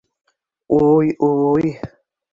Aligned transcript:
Уй, 0.79 1.13
уй! 1.29 1.69